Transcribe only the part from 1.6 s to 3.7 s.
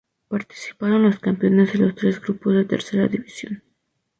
de los tres grupos de Tercera División.